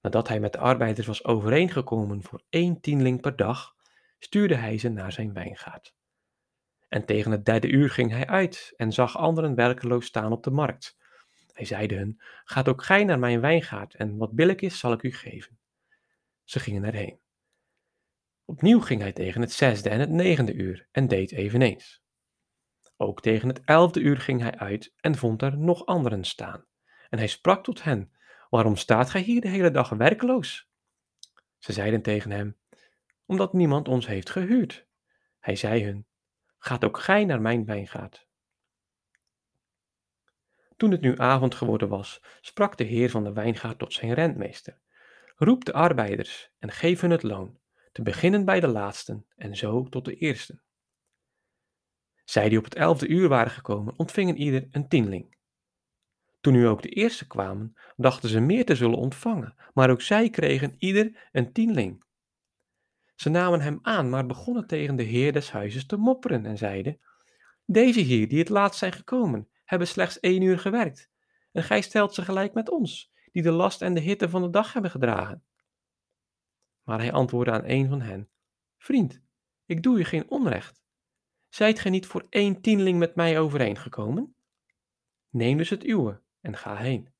Nadat 0.00 0.28
hij 0.28 0.40
met 0.40 0.52
de 0.52 0.58
arbeiders 0.58 1.06
was 1.06 1.24
overeengekomen 1.24 2.22
voor 2.22 2.42
één 2.48 2.80
tienling 2.80 3.20
per 3.20 3.36
dag, 3.36 3.74
stuurde 4.18 4.54
hij 4.54 4.78
ze 4.78 4.88
naar 4.88 5.12
zijn 5.12 5.32
wijngaard. 5.32 5.94
En 6.88 7.04
tegen 7.04 7.30
het 7.30 7.44
derde 7.44 7.68
uur 7.68 7.90
ging 7.90 8.10
hij 8.10 8.26
uit 8.26 8.72
en 8.76 8.92
zag 8.92 9.16
anderen 9.16 9.54
werkeloos 9.54 10.06
staan 10.06 10.32
op 10.32 10.42
de 10.42 10.50
markt. 10.50 10.96
Hij 11.52 11.64
zeide 11.64 11.94
hun, 11.94 12.20
gaat 12.44 12.68
ook 12.68 12.84
gij 12.84 13.04
naar 13.04 13.18
mijn 13.18 13.40
wijngaard 13.40 13.94
en 13.94 14.16
wat 14.16 14.32
billig 14.32 14.56
is 14.56 14.78
zal 14.78 14.92
ik 14.92 15.02
u 15.02 15.12
geven. 15.12 15.58
Ze 16.44 16.60
gingen 16.60 16.84
erheen. 16.84 17.23
Opnieuw 18.44 18.80
ging 18.80 19.00
hij 19.00 19.12
tegen 19.12 19.40
het 19.40 19.52
zesde 19.52 19.88
en 19.88 20.00
het 20.00 20.10
negende 20.10 20.54
uur 20.54 20.88
en 20.90 21.08
deed 21.08 21.32
eveneens. 21.32 22.02
Ook 22.96 23.20
tegen 23.20 23.48
het 23.48 23.60
elfde 23.64 24.00
uur 24.00 24.18
ging 24.18 24.40
hij 24.40 24.54
uit 24.54 24.92
en 25.00 25.14
vond 25.14 25.42
er 25.42 25.58
nog 25.58 25.86
anderen 25.86 26.24
staan. 26.24 26.66
En 27.10 27.18
hij 27.18 27.26
sprak 27.26 27.64
tot 27.64 27.82
hen, 27.82 28.12
waarom 28.50 28.76
staat 28.76 29.10
gij 29.10 29.20
hier 29.20 29.40
de 29.40 29.48
hele 29.48 29.70
dag 29.70 29.88
werkeloos? 29.88 30.68
Ze 31.58 31.72
zeiden 31.72 32.02
tegen 32.02 32.30
hem, 32.30 32.56
omdat 33.26 33.52
niemand 33.52 33.88
ons 33.88 34.06
heeft 34.06 34.30
gehuurd. 34.30 34.86
Hij 35.38 35.56
zei 35.56 35.84
hun, 35.84 36.06
gaat 36.58 36.84
ook 36.84 36.98
gij 36.98 37.24
naar 37.24 37.40
mijn 37.40 37.64
wijngaard. 37.64 38.26
Toen 40.76 40.90
het 40.90 41.00
nu 41.00 41.18
avond 41.18 41.54
geworden 41.54 41.88
was, 41.88 42.22
sprak 42.40 42.76
de 42.76 42.84
heer 42.84 43.10
van 43.10 43.24
de 43.24 43.32
wijngaard 43.32 43.78
tot 43.78 43.92
zijn 43.92 44.14
rentmeester. 44.14 44.80
Roep 45.36 45.64
de 45.64 45.72
arbeiders 45.72 46.50
en 46.58 46.70
geef 46.70 47.00
hun 47.00 47.10
het 47.10 47.22
loon, 47.22 47.58
te 47.94 48.02
beginnen 48.02 48.44
bij 48.44 48.60
de 48.60 48.68
laatsten 48.68 49.26
en 49.36 49.56
zo 49.56 49.88
tot 49.88 50.04
de 50.04 50.14
eersten. 50.14 50.62
Zij 52.24 52.48
die 52.48 52.58
op 52.58 52.64
het 52.64 52.74
elfde 52.74 53.08
uur 53.08 53.28
waren 53.28 53.52
gekomen, 53.52 53.94
ontvingen 53.96 54.36
ieder 54.36 54.68
een 54.70 54.88
tienling. 54.88 55.36
Toen 56.40 56.52
nu 56.52 56.66
ook 56.66 56.82
de 56.82 56.88
eerste 56.88 57.26
kwamen, 57.26 57.76
dachten 57.96 58.28
ze 58.28 58.40
meer 58.40 58.64
te 58.64 58.74
zullen 58.74 58.98
ontvangen, 58.98 59.54
maar 59.74 59.90
ook 59.90 60.00
zij 60.00 60.30
kregen 60.30 60.74
ieder 60.78 61.28
een 61.32 61.52
tienling. 61.52 62.04
Ze 63.14 63.28
namen 63.28 63.60
hem 63.60 63.78
aan, 63.82 64.10
maar 64.10 64.26
begonnen 64.26 64.66
tegen 64.66 64.96
de 64.96 65.02
heer 65.02 65.32
des 65.32 65.50
huizes 65.50 65.86
te 65.86 65.96
mopperen 65.96 66.46
en 66.46 66.58
zeiden: 66.58 67.00
Deze 67.64 68.00
hier, 68.00 68.28
die 68.28 68.38
het 68.38 68.48
laatst 68.48 68.78
zijn 68.78 68.92
gekomen, 68.92 69.48
hebben 69.64 69.88
slechts 69.88 70.20
één 70.20 70.42
uur 70.42 70.58
gewerkt, 70.58 71.10
en 71.52 71.62
gij 71.62 71.80
stelt 71.80 72.14
ze 72.14 72.22
gelijk 72.22 72.54
met 72.54 72.70
ons, 72.70 73.12
die 73.32 73.42
de 73.42 73.50
last 73.50 73.82
en 73.82 73.94
de 73.94 74.00
hitte 74.00 74.28
van 74.28 74.42
de 74.42 74.50
dag 74.50 74.72
hebben 74.72 74.90
gedragen. 74.90 75.42
Maar 76.84 76.98
hij 76.98 77.12
antwoordde 77.12 77.52
aan 77.52 77.64
een 77.64 77.88
van 77.88 78.00
hen: 78.00 78.30
Vriend, 78.76 79.20
ik 79.64 79.82
doe 79.82 79.98
je 79.98 80.04
geen 80.04 80.30
onrecht. 80.30 80.82
Zijt 81.48 81.78
gij 81.78 81.90
niet 81.90 82.06
voor 82.06 82.26
één 82.28 82.60
tienling 82.60 82.98
met 82.98 83.14
mij 83.14 83.38
overeengekomen? 83.38 84.36
Neem 85.28 85.56
dus 85.56 85.70
het 85.70 85.84
uwe 85.84 86.22
en 86.40 86.56
ga 86.56 86.76
heen. 86.76 87.12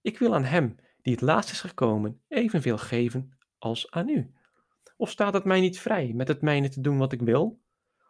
Ik 0.00 0.18
wil 0.18 0.34
aan 0.34 0.44
hem 0.44 0.76
die 1.02 1.12
het 1.12 1.22
laatst 1.22 1.50
is 1.50 1.60
gekomen 1.60 2.22
evenveel 2.28 2.78
geven 2.78 3.38
als 3.58 3.90
aan 3.90 4.08
u. 4.08 4.34
Of 4.96 5.10
staat 5.10 5.34
het 5.34 5.44
mij 5.44 5.60
niet 5.60 5.80
vrij 5.80 6.12
met 6.12 6.28
het 6.28 6.42
mijne 6.42 6.68
te 6.68 6.80
doen 6.80 6.98
wat 6.98 7.12
ik 7.12 7.20
wil? 7.20 7.62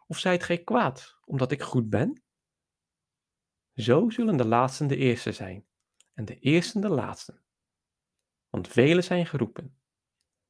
Of 0.07 0.19
zijt 0.19 0.43
gij 0.43 0.63
kwaad 0.63 1.17
omdat 1.25 1.51
ik 1.51 1.61
goed 1.61 1.89
ben? 1.89 2.23
Zo 3.73 4.09
zullen 4.09 4.37
de 4.37 4.47
laatsten 4.47 4.87
de 4.87 4.95
eerste 4.95 5.31
zijn 5.31 5.67
en 6.13 6.25
de 6.25 6.39
eersten 6.39 6.81
de 6.81 6.89
laatsten. 6.89 7.43
Want 8.49 8.67
velen 8.67 9.03
zijn 9.03 9.25
geroepen, 9.25 9.77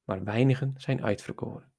maar 0.05 0.24
weinigen 0.24 0.74
zijn 0.77 1.03
uitverkoren. 1.03 1.75